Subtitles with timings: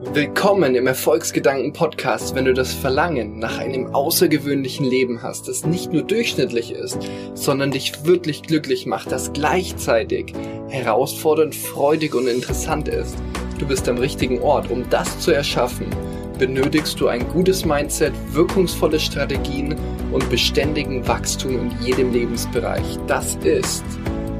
[0.00, 5.92] Willkommen im Erfolgsgedanken Podcast, wenn du das Verlangen nach einem außergewöhnlichen Leben hast, das nicht
[5.92, 6.98] nur durchschnittlich ist,
[7.34, 10.34] sondern dich wirklich glücklich macht, das gleichzeitig
[10.68, 13.16] herausfordernd, freudig und interessant ist.
[13.58, 15.88] Du bist am richtigen Ort, um das zu erschaffen.
[16.38, 19.74] Benötigst du ein gutes Mindset, wirkungsvolle Strategien
[20.12, 23.00] und beständigen Wachstum in jedem Lebensbereich.
[23.08, 23.84] Das ist,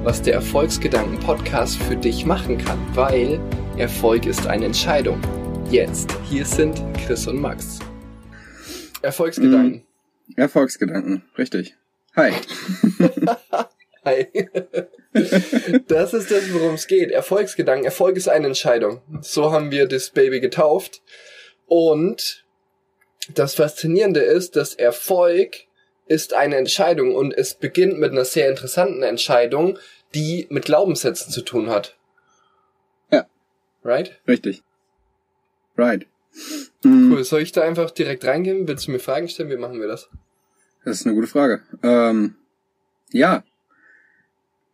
[0.04, 3.40] was der Erfolgsgedanken Podcast für dich machen kann, weil
[3.76, 5.20] Erfolg ist eine Entscheidung
[5.70, 6.10] jetzt.
[6.30, 7.78] Hier sind Chris und Max.
[9.02, 9.84] Erfolgsgedanken.
[10.26, 11.76] Mm, Erfolgsgedanken, richtig.
[12.16, 12.32] Hi.
[14.04, 14.26] Hi.
[15.86, 17.10] das ist das, worum es geht.
[17.10, 17.84] Erfolgsgedanken.
[17.84, 19.02] Erfolg ist eine Entscheidung.
[19.20, 21.02] So haben wir das Baby getauft.
[21.66, 22.46] Und
[23.34, 25.54] das Faszinierende ist, dass Erfolg
[26.06, 29.78] ist eine Entscheidung und es beginnt mit einer sehr interessanten Entscheidung,
[30.14, 31.98] die mit Glaubenssätzen zu tun hat.
[33.12, 33.26] Ja.
[33.84, 34.18] Right?
[34.26, 34.62] Richtig.
[35.78, 36.06] Right.
[36.84, 37.22] Cool.
[37.24, 38.66] Soll ich da einfach direkt reingehen?
[38.66, 39.48] Willst du mir Fragen stellen?
[39.48, 40.10] Wie machen wir das?
[40.84, 41.62] Das ist eine gute Frage.
[41.82, 42.34] Ähm,
[43.10, 43.44] ja.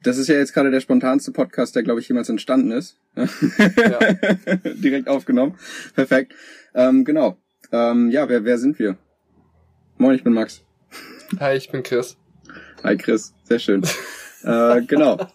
[0.02, 2.98] Das ist ja jetzt gerade der spontanste Podcast, der, glaube ich, jemals entstanden ist.
[3.16, 3.98] Ja.
[4.74, 5.56] direkt aufgenommen.
[5.94, 6.34] Perfekt.
[6.74, 7.38] Ähm, genau.
[7.70, 8.96] Ähm, ja, wer, wer sind wir?
[9.98, 10.62] Moin, ich bin Max.
[11.38, 12.16] Hi, ich bin Chris.
[12.82, 13.34] Hi, Chris.
[13.44, 13.82] Sehr schön.
[14.42, 15.26] äh, genau.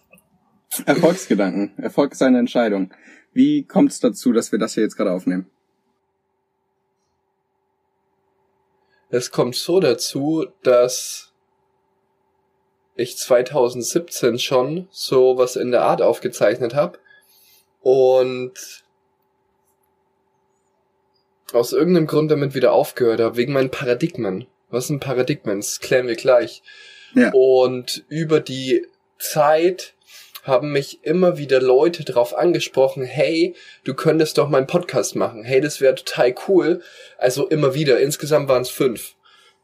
[0.86, 1.72] Erfolgsgedanken.
[1.78, 2.92] Erfolg ist eine Entscheidung.
[3.32, 5.46] Wie kommt es dazu, dass wir das hier jetzt gerade aufnehmen?
[9.10, 11.32] Es kommt so dazu, dass
[12.94, 16.98] ich 2017 schon so was in der Art aufgezeichnet habe
[17.80, 18.52] und
[21.52, 24.46] aus irgendeinem Grund damit wieder aufgehört habe, wegen meinen Paradigmen.
[24.68, 25.58] Was sind Paradigmen?
[25.58, 26.62] Das klären wir gleich.
[27.14, 27.32] Ja.
[27.32, 28.86] Und über die
[29.18, 29.94] Zeit
[30.42, 35.44] haben mich immer wieder Leute darauf angesprochen, hey, du könntest doch mal einen Podcast machen.
[35.44, 36.82] Hey, das wäre total cool.
[37.18, 38.00] Also immer wieder.
[38.00, 39.14] Insgesamt waren es fünf.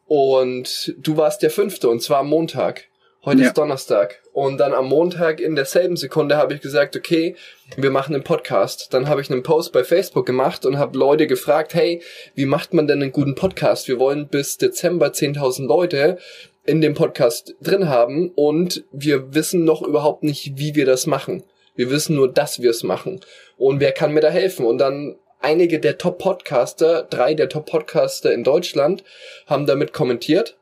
[0.06, 2.88] Und du warst der fünfte und zwar am Montag.
[3.24, 3.48] Heute ja.
[3.48, 4.22] ist Donnerstag.
[4.32, 7.34] Und dann am Montag in derselben Sekunde habe ich gesagt, okay,
[7.76, 8.94] wir machen einen Podcast.
[8.94, 12.02] Dann habe ich einen Post bei Facebook gemacht und habe Leute gefragt, hey,
[12.36, 13.88] wie macht man denn einen guten Podcast?
[13.88, 16.18] Wir wollen bis Dezember 10.000 Leute
[16.66, 21.44] in dem Podcast drin haben und wir wissen noch überhaupt nicht, wie wir das machen.
[21.74, 23.20] Wir wissen nur, dass wir es machen.
[23.56, 24.66] Und wer kann mir da helfen?
[24.66, 29.04] Und dann einige der Top-Podcaster, drei der Top-Podcaster in Deutschland,
[29.46, 30.56] haben damit kommentiert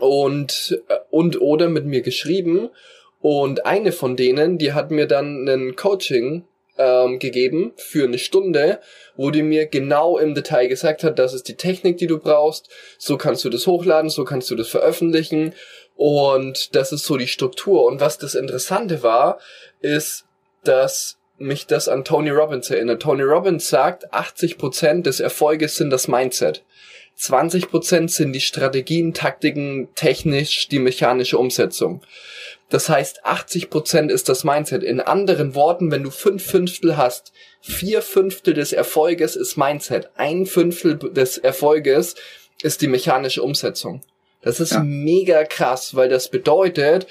[0.00, 2.70] und, äh, und oder mit mir geschrieben.
[3.20, 6.44] Und eine von denen, die hat mir dann einen Coaching
[6.78, 8.80] ähm, gegeben für eine Stunde,
[9.16, 12.68] wo die mir genau im Detail gesagt hat, das ist die Technik, die du brauchst,
[12.98, 15.54] so kannst du das hochladen, so kannst du das veröffentlichen
[15.96, 17.84] und das ist so die Struktur.
[17.84, 19.38] Und was das Interessante war,
[19.80, 20.24] ist,
[20.64, 23.02] dass mich das an Tony Robbins erinnert.
[23.02, 26.64] Tony Robbins sagt, 80% des Erfolges sind das Mindset.
[27.18, 32.02] 20% sind die Strategien, Taktiken, technisch die mechanische Umsetzung.
[32.68, 34.82] Das heißt, 80 Prozent ist das Mindset.
[34.82, 40.10] In anderen Worten, wenn du fünf Fünftel hast, vier Fünftel des Erfolges ist Mindset.
[40.16, 42.14] Ein Fünftel des Erfolges
[42.62, 44.00] ist die mechanische Umsetzung.
[44.40, 44.82] Das ist ja.
[44.82, 47.06] mega krass, weil das bedeutet,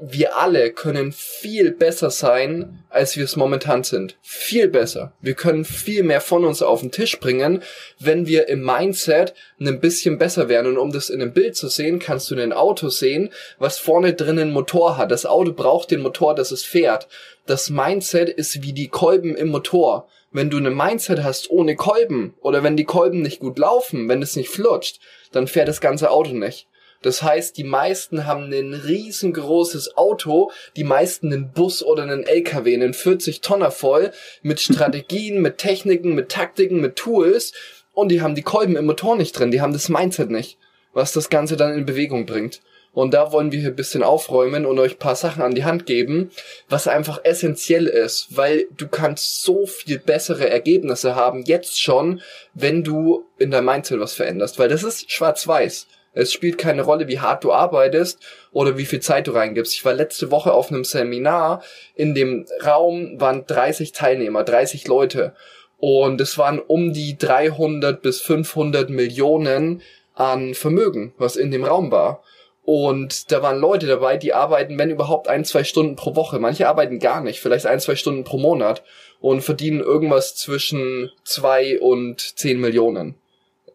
[0.00, 4.16] wir alle können viel besser sein, als wir es momentan sind.
[4.22, 5.12] Viel besser.
[5.20, 7.62] Wir können viel mehr von uns auf den Tisch bringen,
[7.98, 10.66] wenn wir im Mindset ein bisschen besser werden.
[10.66, 14.14] Und um das in einem Bild zu sehen, kannst du ein Auto sehen, was vorne
[14.14, 15.10] drinnen einen Motor hat.
[15.10, 17.08] Das Auto braucht den Motor, dass es fährt.
[17.46, 20.08] Das Mindset ist wie die Kolben im Motor.
[20.30, 24.22] Wenn du ein Mindset hast ohne Kolben oder wenn die Kolben nicht gut laufen, wenn
[24.22, 25.00] es nicht flutscht,
[25.32, 26.68] dann fährt das ganze Auto nicht.
[27.02, 32.74] Das heißt, die meisten haben ein riesengroßes Auto, die meisten einen Bus oder einen LKW,
[32.74, 37.52] einen 40 Tonner voll, mit Strategien, mit Techniken, mit Taktiken, mit Tools
[37.92, 40.58] und die haben die Kolben im Motor nicht drin, die haben das Mindset nicht,
[40.92, 42.62] was das Ganze dann in Bewegung bringt.
[42.94, 45.86] Und da wollen wir hier ein bisschen aufräumen und euch paar Sachen an die Hand
[45.86, 46.30] geben,
[46.68, 52.20] was einfach essentiell ist, weil du kannst so viel bessere Ergebnisse haben jetzt schon,
[52.52, 55.86] wenn du in deinem Mindset was veränderst, weil das ist schwarz-weiß.
[56.14, 58.20] Es spielt keine Rolle, wie hart du arbeitest
[58.52, 59.72] oder wie viel Zeit du reingibst.
[59.72, 61.62] Ich war letzte Woche auf einem Seminar.
[61.94, 65.34] In dem Raum waren 30 Teilnehmer, 30 Leute.
[65.78, 69.82] Und es waren um die 300 bis 500 Millionen
[70.14, 72.22] an Vermögen, was in dem Raum war.
[72.64, 76.38] Und da waren Leute dabei, die arbeiten, wenn überhaupt, ein, zwei Stunden pro Woche.
[76.38, 78.84] Manche arbeiten gar nicht, vielleicht ein, zwei Stunden pro Monat
[79.20, 83.16] und verdienen irgendwas zwischen zwei und zehn Millionen.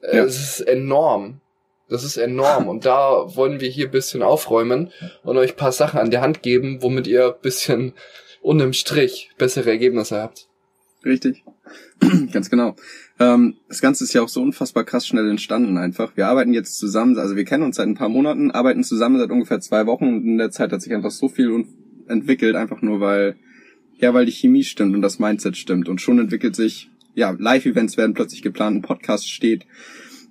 [0.01, 0.23] Ja.
[0.23, 1.41] Es ist enorm.
[1.89, 4.91] Das ist enorm und da wollen wir hier bisschen aufräumen
[5.23, 7.93] und euch paar Sachen an der Hand geben, womit ihr bisschen
[8.41, 10.47] unterm Strich bessere Ergebnisse habt.
[11.05, 11.43] Richtig.
[12.31, 12.75] Ganz genau.
[13.19, 16.15] Ähm, das Ganze ist ja auch so unfassbar krass schnell entstanden einfach.
[16.15, 19.31] Wir arbeiten jetzt zusammen, also wir kennen uns seit ein paar Monaten, arbeiten zusammen seit
[19.31, 21.65] ungefähr zwei Wochen und in der Zeit hat sich einfach so viel
[22.07, 23.35] entwickelt, einfach nur weil,
[23.97, 25.89] ja, weil die Chemie stimmt und das Mindset stimmt.
[25.89, 29.65] Und schon entwickelt sich, ja, Live-Events werden plötzlich geplant, ein Podcast steht,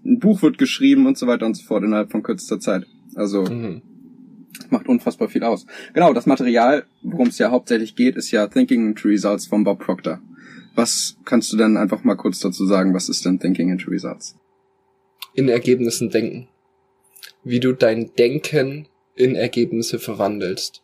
[0.06, 2.86] ein Buch wird geschrieben und so weiter und so fort innerhalb von kürzester Zeit.
[3.14, 3.82] Also mhm.
[4.70, 5.66] macht unfassbar viel aus.
[5.94, 9.80] Genau, das Material, worum es ja hauptsächlich geht, ist ja Thinking into Results von Bob
[9.80, 10.20] Proctor.
[10.74, 12.94] Was kannst du denn einfach mal kurz dazu sagen?
[12.94, 14.36] Was ist denn Thinking into Results?
[15.34, 16.48] In Ergebnissen denken.
[17.42, 20.82] Wie du dein Denken in Ergebnisse verwandelst.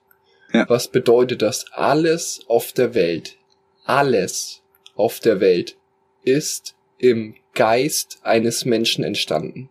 [0.53, 0.69] Ja.
[0.69, 1.67] Was bedeutet das?
[1.73, 3.39] Alles auf der Welt,
[3.85, 4.63] alles
[4.95, 5.77] auf der Welt
[6.25, 9.69] ist im Geist eines Menschen entstanden.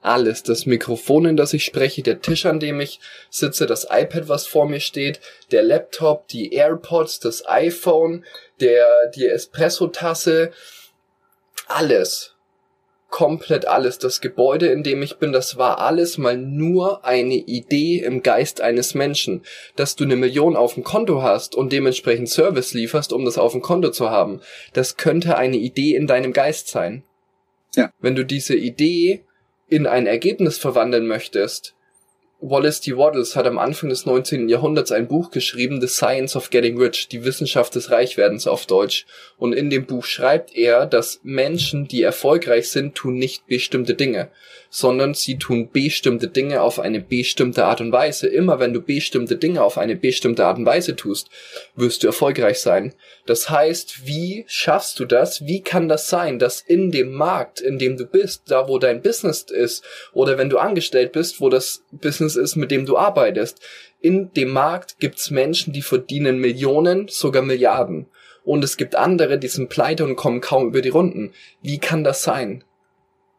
[0.00, 4.28] Alles, das Mikrofon, in das ich spreche, der Tisch, an dem ich sitze, das iPad,
[4.28, 5.20] was vor mir steht,
[5.50, 8.24] der Laptop, die AirPods, das iPhone,
[8.60, 10.52] der, die Espresso-Tasse,
[11.66, 12.36] alles
[13.16, 13.98] komplett alles.
[13.98, 18.60] Das Gebäude, in dem ich bin, das war alles mal nur eine Idee im Geist
[18.60, 19.42] eines Menschen.
[19.74, 23.52] Dass du eine Million auf dem Konto hast und dementsprechend Service lieferst, um das auf
[23.52, 24.40] dem Konto zu haben,
[24.74, 27.04] das könnte eine Idee in deinem Geist sein.
[27.76, 27.92] Ja.
[28.00, 29.24] Wenn du diese Idee
[29.68, 31.75] in ein Ergebnis verwandeln möchtest,
[32.48, 32.96] Wallace D.
[32.96, 34.48] Waddles hat am Anfang des 19.
[34.48, 39.04] Jahrhunderts ein Buch geschrieben, The Science of Getting Rich, die Wissenschaft des Reichwerdens auf Deutsch.
[39.36, 44.30] Und in dem Buch schreibt er, dass Menschen, die erfolgreich sind, tun nicht bestimmte Dinge,
[44.70, 48.28] sondern sie tun bestimmte Dinge auf eine bestimmte Art und Weise.
[48.28, 51.28] Immer wenn du bestimmte Dinge auf eine bestimmte Art und Weise tust,
[51.74, 52.94] wirst du erfolgreich sein.
[53.26, 55.44] Das heißt, wie schaffst du das?
[55.46, 59.02] Wie kann das sein, dass in dem Markt, in dem du bist, da wo dein
[59.02, 63.60] Business ist, oder wenn du angestellt bist, wo das Business ist, mit dem du arbeitest,
[64.00, 68.06] in dem Markt gibt's Menschen, die verdienen Millionen, sogar Milliarden.
[68.44, 71.32] Und es gibt andere, die sind pleite und kommen kaum über die Runden.
[71.62, 72.62] Wie kann das sein?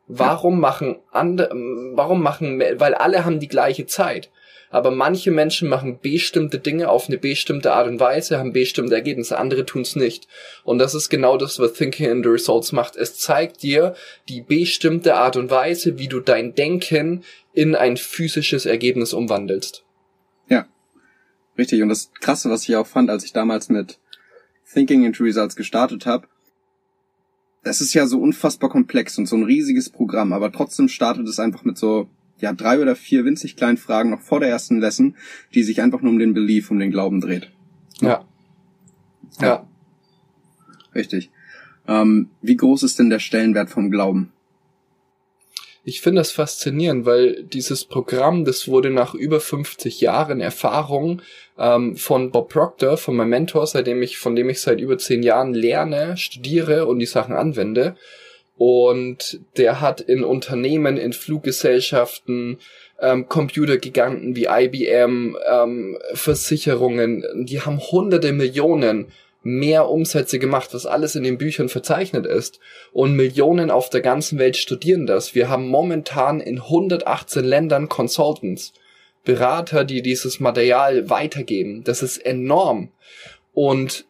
[0.08, 1.50] Warum machen andere,
[1.94, 4.32] warum machen, weil alle haben die gleiche Zeit.
[4.70, 9.38] Aber manche Menschen machen bestimmte Dinge auf eine bestimmte Art und Weise, haben bestimmte Ergebnisse,
[9.38, 10.28] andere tun's nicht.
[10.64, 12.96] Und das ist genau das, was Thinking in the Results macht.
[12.96, 13.96] Es zeigt dir
[14.28, 17.24] die bestimmte Art und Weise, wie du dein Denken
[17.54, 19.84] in ein physisches Ergebnis umwandelst.
[20.50, 20.68] Ja,
[21.58, 21.82] richtig.
[21.82, 24.00] Und das Krasse, was ich auch fand, als ich damals mit
[24.74, 26.28] Thinking into Results gestartet habe,
[27.64, 31.40] das ist ja so unfassbar komplex und so ein riesiges Programm, aber trotzdem startet es
[31.40, 32.10] einfach mit so,
[32.40, 35.16] ja, drei oder vier winzig kleinen Fragen noch vor der ersten Lesson,
[35.54, 37.52] die sich einfach nur um den Belief, um den Glauben dreht.
[38.02, 38.26] Ja.
[39.40, 39.48] Ja.
[39.48, 39.68] ja.
[40.94, 41.32] Richtig.
[41.88, 44.34] Ähm, wie groß ist denn der Stellenwert vom Glauben?
[45.84, 51.22] Ich finde das faszinierend, weil dieses Programm, das wurde nach über 50 Jahren Erfahrung
[51.58, 55.24] ähm, von Bob Proctor, von meinem Mentor, seitdem ich, von dem ich seit über zehn
[55.24, 57.96] Jahren lerne, studiere und die Sachen anwende.
[58.58, 62.58] Und der hat in Unternehmen, in Fluggesellschaften,
[63.00, 69.12] ähm, Computergiganten wie IBM, ähm, Versicherungen, die haben hunderte Millionen
[69.44, 72.60] mehr Umsätze gemacht, was alles in den Büchern verzeichnet ist.
[72.92, 75.36] Und Millionen auf der ganzen Welt studieren das.
[75.36, 78.74] Wir haben momentan in 118 Ländern Consultants,
[79.24, 81.84] Berater, die dieses Material weitergeben.
[81.84, 82.90] Das ist enorm.
[83.54, 84.06] Und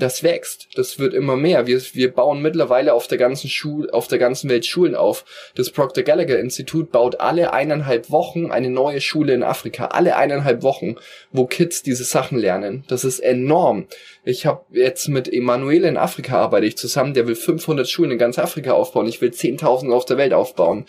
[0.00, 1.66] das wächst, das wird immer mehr.
[1.66, 5.24] Wir, wir bauen mittlerweile auf der ganzen Schul, auf der ganzen Welt Schulen auf.
[5.54, 10.62] Das Proctor Gallagher Institut baut alle eineinhalb Wochen eine neue Schule in Afrika, alle eineinhalb
[10.62, 10.96] Wochen,
[11.32, 12.84] wo Kids diese Sachen lernen.
[12.88, 13.86] Das ist enorm.
[14.24, 18.18] Ich habe jetzt mit Emanuele in Afrika arbeite ich zusammen, der will 500 Schulen in
[18.18, 19.06] ganz Afrika aufbauen.
[19.06, 20.86] Ich will 10.000 auf der Welt aufbauen.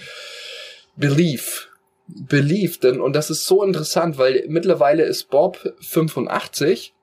[0.96, 1.70] Belief,
[2.08, 6.94] Belief, denn und das ist so interessant, weil mittlerweile ist Bob 85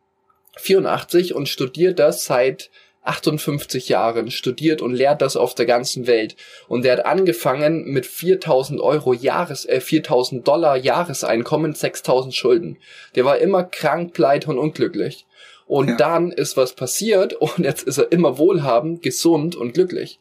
[0.60, 2.70] 84 und studiert das seit
[3.08, 6.36] 58 Jahren, studiert und lehrt das auf der ganzen Welt.
[6.68, 12.78] Und der hat angefangen mit 4000 Euro Jahres, äh, 4000 Dollar Jahreseinkommen, 6000 Schulden.
[13.14, 15.26] Der war immer krank, pleite und unglücklich.
[15.66, 15.96] Und ja.
[15.96, 20.20] dann ist was passiert und jetzt ist er immer wohlhabend, gesund und glücklich.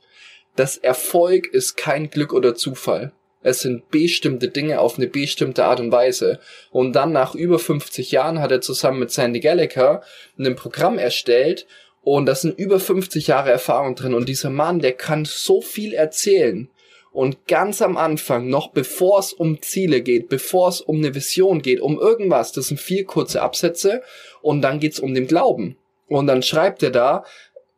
[0.56, 3.12] Das Erfolg ist kein Glück oder Zufall.
[3.47, 6.39] Es sind bestimmte Dinge auf eine bestimmte Art und Weise.
[6.69, 10.01] Und dann nach über 50 Jahren hat er zusammen mit Sandy Gallagher
[10.37, 11.65] ein Programm erstellt
[12.01, 14.13] und da sind über 50 Jahre Erfahrung drin.
[14.13, 16.67] Und dieser Mann, der kann so viel erzählen.
[17.13, 21.61] Und ganz am Anfang, noch bevor es um Ziele geht, bevor es um eine Vision
[21.61, 24.01] geht, um irgendwas, das sind vier kurze Absätze
[24.41, 25.77] und dann geht's um den Glauben.
[26.09, 27.23] Und dann schreibt er da,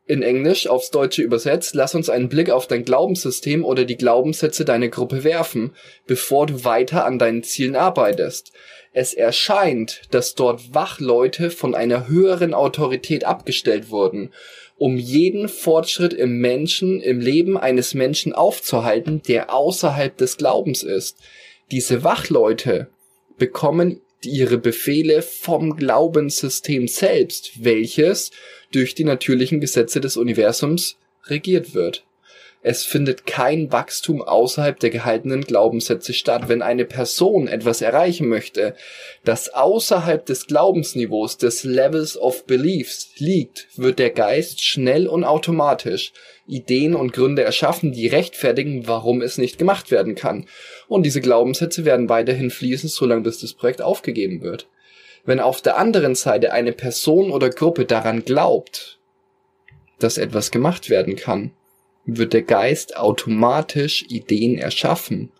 [0.09, 4.65] in Englisch aufs Deutsche übersetzt, lass uns einen Blick auf dein Glaubenssystem oder die Glaubenssätze
[4.65, 5.75] deiner Gruppe werfen,
[6.07, 8.51] bevor du weiter an deinen Zielen arbeitest.
[8.91, 14.31] Es erscheint, dass dort Wachleute von einer höheren Autorität abgestellt wurden
[14.79, 21.17] um jeden Fortschritt im Menschen, im Leben eines Menschen aufzuhalten, der außerhalb des Glaubens ist.
[21.69, 22.87] Diese Wachleute
[23.37, 28.31] bekommen ihre Befehle vom Glaubenssystem selbst, welches
[28.71, 30.97] durch die natürlichen Gesetze des Universums
[31.27, 32.03] regiert wird.
[32.61, 36.49] Es findet kein Wachstum außerhalb der gehaltenen Glaubenssätze statt.
[36.49, 38.75] Wenn eine Person etwas erreichen möchte,
[39.23, 46.11] das außerhalb des Glaubensniveaus des Levels of Beliefs liegt, wird der Geist schnell und automatisch
[46.47, 50.45] Ideen und Gründe erschaffen, die rechtfertigen, warum es nicht gemacht werden kann.
[50.89, 54.67] Und diese Glaubenssätze werden weiterhin fließen, solange bis das Projekt aufgegeben wird.
[55.25, 58.99] Wenn auf der anderen Seite eine Person oder Gruppe daran glaubt,
[59.99, 61.51] dass etwas gemacht werden kann,
[62.05, 65.31] wird der Geist automatisch Ideen erschaffen,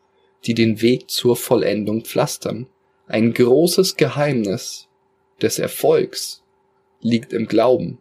[0.45, 2.67] die den Weg zur Vollendung pflastern.
[3.07, 4.87] Ein großes Geheimnis
[5.41, 6.43] des Erfolgs
[7.01, 7.99] liegt im Glauben.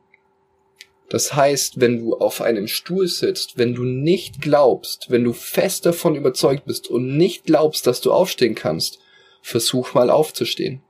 [1.09, 5.87] Das heißt, wenn du auf einem Stuhl sitzt, wenn du nicht glaubst, wenn du fest
[5.87, 8.99] davon überzeugt bist und nicht glaubst, dass du aufstehen kannst,
[9.41, 10.83] versuch mal aufzustehen.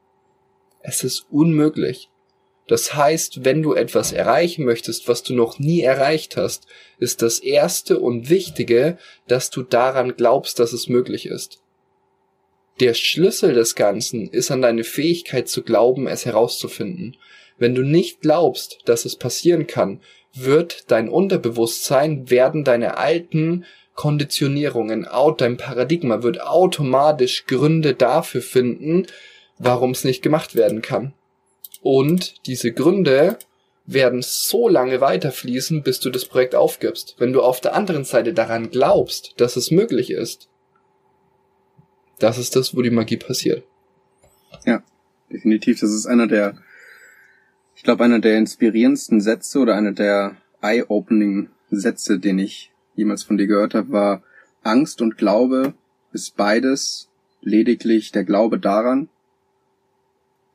[0.89, 2.09] Es ist unmöglich.
[2.67, 6.67] Das heißt, wenn du etwas erreichen möchtest, was du noch nie erreicht hast,
[6.99, 11.61] ist das Erste und Wichtige, dass du daran glaubst, dass es möglich ist.
[12.81, 17.19] Der Schlüssel des Ganzen ist an deine Fähigkeit zu glauben, es herauszufinden.
[17.59, 20.01] Wenn du nicht glaubst, dass es passieren kann,
[20.33, 29.07] wird dein Unterbewusstsein, werden deine alten Konditionierungen, dein Paradigma wird automatisch Gründe dafür finden,
[29.59, 31.13] warum es nicht gemacht werden kann.
[31.83, 33.39] Und diese Gründe
[33.87, 37.17] werden so lange weiterfließen, bis du das Projekt aufgibst.
[37.19, 40.49] Wenn du auf der anderen Seite daran glaubst, dass es möglich ist,
[42.19, 43.65] das ist das, wo die Magie passiert.
[44.67, 44.83] Ja,
[45.33, 45.81] definitiv.
[45.81, 46.59] Das ist einer der,
[47.77, 53.39] ich glaube, einer der inspirierendsten Sätze oder einer der eye-opening Sätze, den ich jemals von
[53.39, 54.23] dir gehört habe, war
[54.63, 55.75] Angst und Glaube
[56.13, 57.09] ist beides
[57.41, 59.09] lediglich der Glaube daran,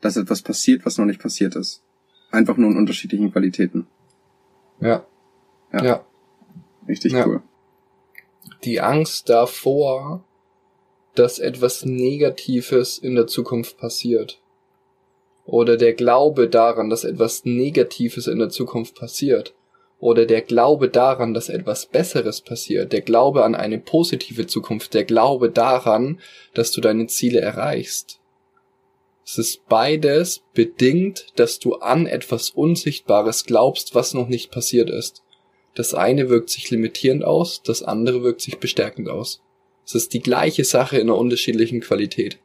[0.04, 1.82] dass etwas passiert, was noch nicht passiert ist.
[2.30, 3.88] Einfach nur in unterschiedlichen Qualitäten.
[4.82, 5.06] Ja.
[5.72, 5.84] Ja.
[5.84, 6.06] ja.
[6.88, 7.26] Richtig ja.
[7.26, 7.42] cool.
[8.66, 10.26] Die Angst davor,
[11.16, 14.42] dass etwas Negatives in der Zukunft passiert.
[15.46, 19.54] Oder der Glaube daran, dass etwas Negatives in der Zukunft passiert.
[20.00, 22.92] Oder der Glaube daran, dass etwas Besseres passiert.
[22.92, 24.94] Der Glaube an eine positive Zukunft.
[24.94, 26.20] Der Glaube daran,
[26.54, 28.20] dass du deine Ziele erreichst.
[29.26, 35.24] Es ist beides bedingt, dass du an etwas Unsichtbares glaubst, was noch nicht passiert ist.
[35.76, 39.42] Das eine wirkt sich limitierend aus, das andere wirkt sich bestärkend aus.
[39.86, 42.40] Es ist die gleiche Sache in einer unterschiedlichen Qualität.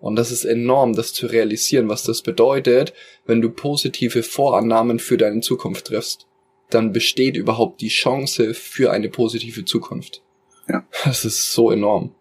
[0.00, 2.92] Und das ist enorm, das zu realisieren, was das bedeutet,
[3.26, 6.26] wenn du positive Vorannahmen für deine Zukunft triffst.
[6.70, 10.22] Dann besteht überhaupt die Chance für eine positive Zukunft.
[10.68, 10.86] Ja.
[11.04, 12.14] Das ist so enorm.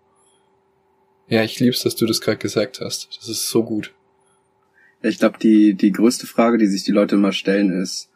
[1.28, 3.18] Ja, ich lieb's, dass du das gerade gesagt hast.
[3.18, 3.94] Das ist so gut.
[5.02, 8.10] Ich glaube, die, die größte Frage, die sich die Leute immer stellen, ist,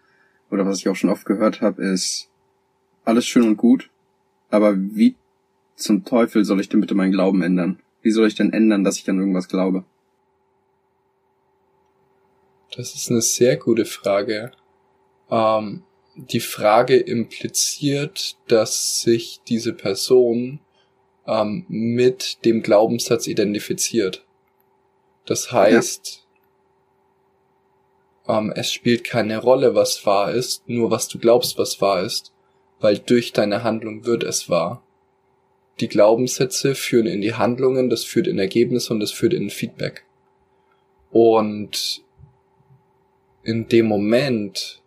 [0.49, 2.29] oder was ich auch schon oft gehört habe, ist,
[3.03, 3.89] alles schön und gut,
[4.49, 5.15] aber wie
[5.75, 7.79] zum Teufel soll ich denn bitte meinen Glauben ändern?
[8.01, 9.83] Wie soll ich denn ändern, dass ich an irgendwas glaube?
[12.75, 14.51] Das ist eine sehr gute Frage.
[15.29, 15.83] Ähm,
[16.15, 20.59] die Frage impliziert, dass sich diese Person
[21.27, 24.25] ähm, mit dem Glaubenssatz identifiziert.
[25.25, 26.25] Das heißt,
[28.27, 28.39] ja.
[28.39, 32.33] ähm, es spielt keine Rolle, was wahr ist, nur was du glaubst, was wahr ist,
[32.79, 34.83] weil durch deine Handlung wird es wahr.
[35.79, 40.05] Die Glaubenssätze führen in die Handlungen, das führt in Ergebnisse und das führt in Feedback.
[41.11, 42.03] Und
[43.43, 44.81] in dem Moment,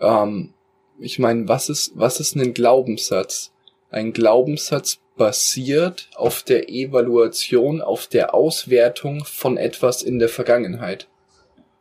[0.00, 0.54] ähm,
[0.98, 3.53] ich meine, was ist, was ist ein Glaubenssatz?
[3.94, 11.06] Ein Glaubenssatz basiert auf der Evaluation, auf der Auswertung von etwas in der Vergangenheit.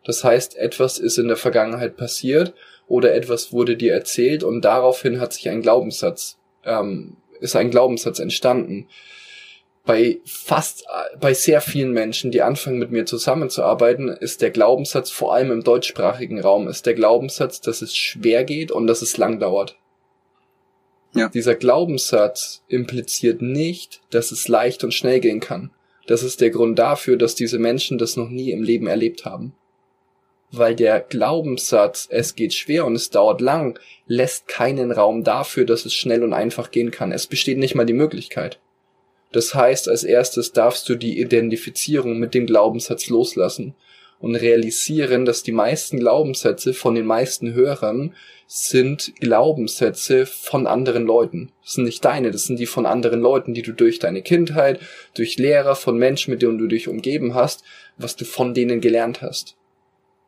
[0.04, 2.54] Das heißt, etwas ist in der Vergangenheit passiert
[2.88, 8.20] oder etwas wurde dir erzählt und daraufhin hat sich ein Glaubenssatz, ähm, ist ein Glaubenssatz
[8.20, 8.88] entstanden.
[9.84, 10.86] Bei fast,
[11.20, 15.64] bei sehr vielen Menschen, die anfangen mit mir zusammenzuarbeiten, ist der Glaubenssatz, vor allem im
[15.64, 19.78] deutschsprachigen Raum, ist der Glaubenssatz, dass es schwer geht und dass es lang dauert.
[21.16, 21.30] Ja.
[21.30, 25.72] Dieser Glaubenssatz impliziert nicht, dass es leicht und schnell gehen kann.
[26.08, 29.54] Das ist der Grund dafür, dass diese Menschen das noch nie im Leben erlebt haben.
[30.52, 35.86] Weil der Glaubenssatz, es geht schwer und es dauert lang, lässt keinen Raum dafür, dass
[35.86, 37.12] es schnell und einfach gehen kann.
[37.12, 38.60] Es besteht nicht mal die Möglichkeit.
[39.32, 43.76] Das heißt, als erstes darfst du die Identifizierung mit dem Glaubenssatz loslassen
[44.24, 48.16] und realisieren, dass die meisten Glaubenssätze von den meisten Hörern
[48.48, 51.52] sind Glaubenssätze von anderen Leuten.
[51.62, 54.80] Das sind nicht deine, das sind die von anderen Leuten, die du durch deine Kindheit,
[55.14, 57.66] durch Lehrer, von Menschen, mit denen du dich umgeben hast,
[57.98, 59.58] was du von denen gelernt hast.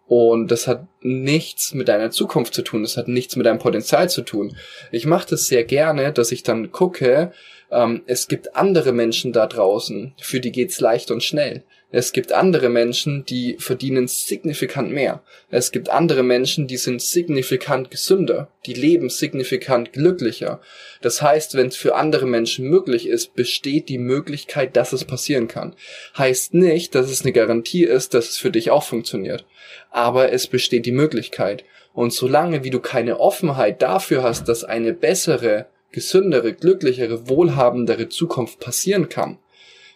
[0.08, 4.10] Und das hat nichts mit deiner Zukunft zu tun, das hat nichts mit deinem Potenzial
[4.10, 4.58] zu tun.
[4.92, 7.32] Ich mache das sehr gerne, dass ich dann gucke,
[7.72, 11.63] ähm, es gibt andere Menschen da draußen, für die geht's leicht und schnell.
[11.98, 15.24] Es gibt andere Menschen, die verdienen signifikant mehr.
[15.50, 20.60] Es gibt andere Menschen, die sind signifikant gesünder, die leben signifikant glücklicher.
[21.01, 25.48] Das heißt, wenn es für andere Menschen möglich ist, besteht die Möglichkeit, dass es passieren
[25.48, 25.74] kann.
[26.17, 29.45] Heißt nicht, dass es eine Garantie ist, dass es für dich auch funktioniert.
[29.89, 31.63] Aber es besteht die Möglichkeit.
[31.93, 38.60] Und solange wie du keine Offenheit dafür hast, dass eine bessere, gesündere, glücklichere, wohlhabendere Zukunft
[38.60, 39.40] passieren kann,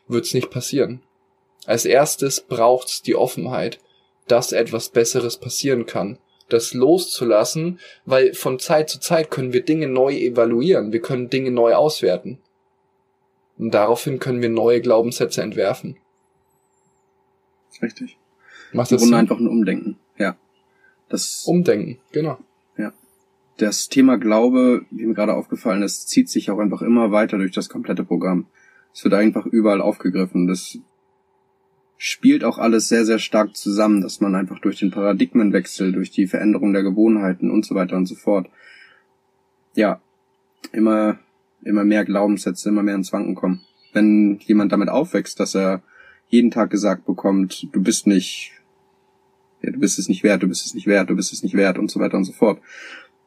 [0.08, 1.04] wird es nicht passieren.
[1.66, 3.80] Als erstes braucht's die Offenheit,
[4.30, 6.18] dass etwas Besseres passieren kann.
[6.48, 11.52] Das loszulassen, weil von Zeit zu Zeit können wir Dinge neu evaluieren, wir können Dinge
[11.52, 12.40] neu auswerten.
[13.58, 15.98] Und daraufhin können wir neue Glaubenssätze entwerfen.
[17.82, 18.18] Richtig.
[18.72, 20.38] Macht das Im Grunde einfach ein Umdenken, ja.
[21.10, 22.40] Das Umdenken, genau.
[23.60, 27.52] Das Thema Glaube, wie mir gerade aufgefallen ist, zieht sich auch einfach immer weiter durch
[27.52, 28.46] das komplette Programm.
[28.94, 30.48] Es wird einfach überall aufgegriffen.
[30.48, 30.80] Das
[31.98, 36.26] spielt auch alles sehr, sehr stark zusammen, dass man einfach durch den Paradigmenwechsel, durch die
[36.26, 38.48] Veränderung der Gewohnheiten und so weiter und so fort,
[39.76, 40.00] ja,
[40.72, 41.20] immer,
[41.62, 43.60] immer mehr Glaubenssätze, immer mehr ins Wanken kommen.
[43.92, 45.84] Wenn jemand damit aufwächst, dass er
[46.30, 48.54] jeden Tag gesagt bekommt, du bist nicht,
[49.62, 51.56] ja, du bist es nicht wert, du bist es nicht wert, du bist es nicht
[51.56, 52.62] wert und so weiter und so fort,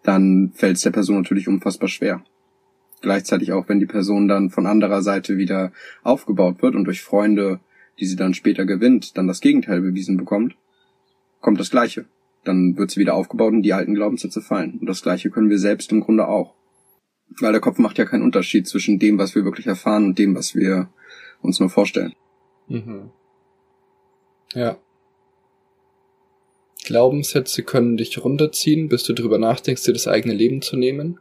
[0.02, 2.24] dann fällt es der Person natürlich unfassbar schwer.
[3.00, 7.60] Gleichzeitig auch, wenn die Person dann von anderer Seite wieder aufgebaut wird und durch Freunde
[7.98, 10.56] die sie dann später gewinnt, dann das Gegenteil bewiesen bekommt,
[11.40, 12.06] kommt das Gleiche.
[12.44, 14.78] Dann wird sie wieder aufgebaut und die alten Glaubenssätze fallen.
[14.80, 16.54] Und das Gleiche können wir selbst im Grunde auch.
[17.38, 20.34] Weil der Kopf macht ja keinen Unterschied zwischen dem, was wir wirklich erfahren und dem,
[20.34, 20.88] was wir
[21.40, 22.14] uns nur vorstellen.
[22.68, 23.10] Mhm.
[24.54, 24.76] Ja.
[26.84, 31.18] Glaubenssätze können dich runterziehen, bis du drüber nachdenkst, dir das eigene Leben zu nehmen.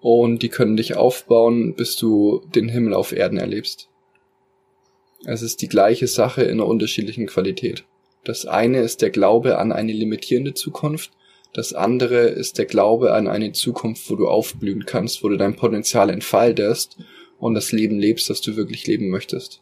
[0.00, 3.88] Und die können dich aufbauen, bis du den Himmel auf Erden erlebst.
[5.24, 7.84] Es ist die gleiche Sache in einer unterschiedlichen Qualität.
[8.24, 11.12] Das eine ist der Glaube an eine limitierende Zukunft,
[11.52, 15.54] das andere ist der Glaube an eine Zukunft, wo du aufblühen kannst, wo du dein
[15.54, 16.96] Potenzial entfaltest
[17.38, 19.60] und das Leben lebst, das du wirklich leben möchtest.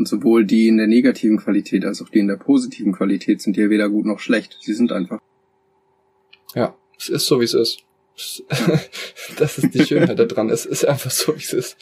[0.00, 3.58] Und sowohl die in der negativen Qualität als auch die in der positiven Qualität sind
[3.58, 4.56] ja weder gut noch schlecht.
[4.62, 5.20] Sie sind einfach.
[6.54, 7.80] Ja, es ist so, wie es ist.
[9.36, 10.48] Das ist die Schönheit daran.
[10.48, 11.76] Es ist einfach so, wie es ist.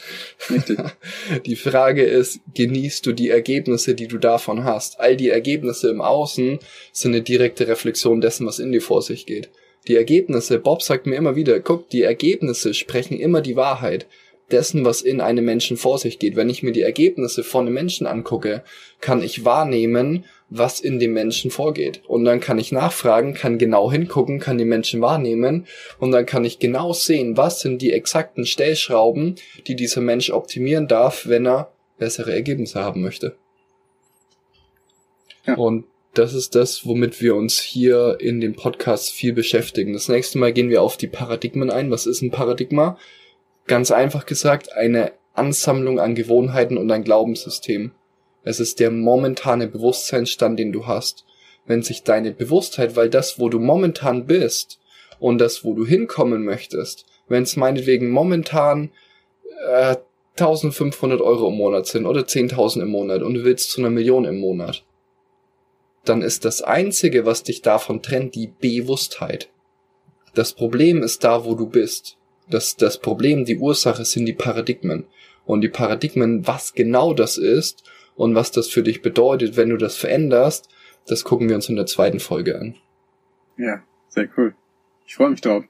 [0.50, 0.78] Richtig.
[1.46, 4.98] Die Frage ist, genießt du die Ergebnisse, die du davon hast?
[4.98, 6.59] All die Ergebnisse im Außen
[6.92, 9.48] sind eine direkte Reflexion dessen, was in dir vor sich geht.
[9.87, 14.07] Die Ergebnisse, Bob sagt mir immer wieder, guck, die Ergebnisse sprechen immer die Wahrheit
[14.50, 16.37] dessen, was in einem Menschen vor sich geht.
[16.37, 18.62] Wenn ich mir die Ergebnisse von einem Menschen angucke,
[19.00, 22.02] kann ich wahrnehmen, was in dem Menschen vorgeht.
[22.06, 25.66] Und dann kann ich nachfragen, kann genau hingucken, kann die Menschen wahrnehmen
[25.98, 30.88] und dann kann ich genau sehen, was sind die exakten Stellschrauben, die dieser Mensch optimieren
[30.88, 33.37] darf, wenn er bessere Ergebnisse haben möchte.
[35.46, 35.54] Ja.
[35.56, 35.84] Und
[36.14, 39.92] das ist das, womit wir uns hier in dem Podcast viel beschäftigen.
[39.92, 41.90] Das nächste Mal gehen wir auf die Paradigmen ein.
[41.90, 42.98] Was ist ein Paradigma?
[43.68, 47.92] Ganz einfach gesagt, eine Ansammlung an Gewohnheiten und ein Glaubenssystem.
[48.42, 51.26] Es ist der momentane Bewusstseinsstand, den du hast.
[51.66, 54.81] Wenn sich deine Bewusstheit, weil das, wo du momentan bist
[55.20, 58.90] und das, wo du hinkommen möchtest, wenn es meinetwegen momentan
[59.70, 59.96] äh,
[60.38, 64.24] 1500 Euro im Monat sind oder 10.000 im Monat und du willst zu einer Million
[64.24, 64.85] im Monat,
[66.04, 69.50] dann ist das Einzige, was dich davon trennt, die Bewusstheit.
[70.35, 72.17] Das Problem ist da, wo du bist.
[72.50, 75.06] Das, das Problem, die Ursache sind die Paradigmen.
[75.44, 77.82] Und die Paradigmen, was genau das ist
[78.16, 80.68] und was das für dich bedeutet, wenn du das veränderst,
[81.06, 82.74] das gucken wir uns in der zweiten Folge an.
[83.56, 84.54] Ja, sehr cool.
[85.06, 85.64] Ich freue mich drauf.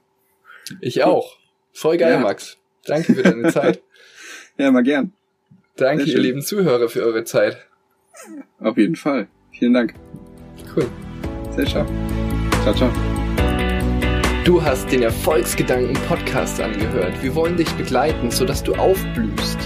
[0.80, 1.38] Ich auch.
[1.72, 2.20] Voll geil, ja.
[2.20, 2.58] Max.
[2.84, 3.82] Danke für deine Zeit.
[4.58, 5.12] ja, mal gern.
[5.76, 7.68] Danke, ihr lieben Zuhörer, für eure Zeit.
[8.58, 9.28] Auf jeden Fall.
[9.52, 9.94] Vielen Dank.
[10.74, 10.88] Cool.
[11.54, 11.86] Sehr schön.
[12.62, 13.17] Ciao, ciao.
[14.48, 17.22] Du hast den Erfolgsgedanken Podcast angehört.
[17.22, 19.58] Wir wollen dich begleiten, sodass du aufblühst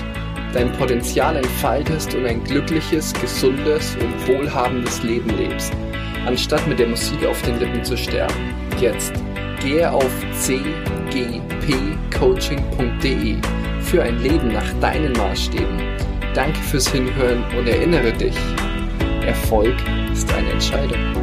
[0.53, 5.73] dein Potenzial entfaltest und ein glückliches, gesundes und wohlhabendes Leben lebst,
[6.27, 8.35] anstatt mit der Musik auf den Lippen zu sterben.
[8.81, 9.13] Jetzt
[9.61, 13.37] gehe auf cgpcoaching.de
[13.83, 15.79] für ein Leben nach deinen Maßstäben.
[16.35, 18.35] Danke fürs Hinhören und erinnere dich,
[19.25, 19.77] Erfolg
[20.13, 21.22] ist eine Entscheidung.